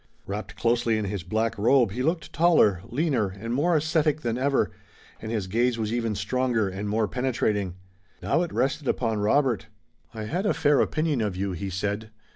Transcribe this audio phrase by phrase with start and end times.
[0.25, 4.71] Wrapped closely in his black robe he looked taller, leaner, and more ascetic than ever,
[5.21, 7.75] and his gaze was even stronger and more penetrating.
[8.19, 9.67] Now it rested upon Robert.
[10.11, 12.09] "I had a fair opinion of you," he said.